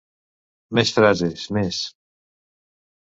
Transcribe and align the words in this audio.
Més 0.79 0.93
frases, 0.95 1.45
més. 1.59 1.83